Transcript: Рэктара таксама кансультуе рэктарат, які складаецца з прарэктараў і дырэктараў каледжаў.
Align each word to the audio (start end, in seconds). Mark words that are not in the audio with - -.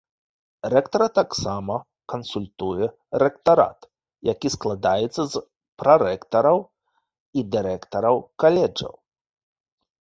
Рэктара 0.73 1.07
таксама 1.17 1.75
кансультуе 2.13 2.85
рэктарат, 3.25 3.79
які 4.31 4.47
складаецца 4.55 5.21
з 5.35 5.45
прарэктараў 5.85 6.57
і 7.39 7.47
дырэктараў 7.55 8.15
каледжаў. 8.45 8.93